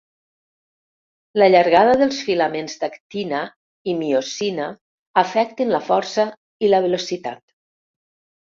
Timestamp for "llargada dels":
1.55-2.21